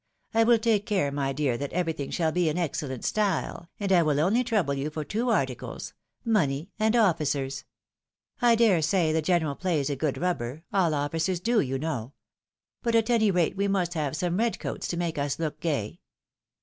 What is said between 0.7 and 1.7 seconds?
care, my dear,